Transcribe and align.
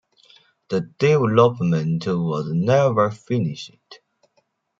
The 0.69 0.81
development 0.97 2.07
was 2.07 2.49
never 2.51 3.11
finished. 3.11 3.99